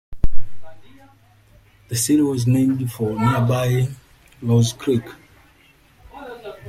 [1.89, 3.87] The city was named for nearby
[4.41, 5.03] Rose Creek.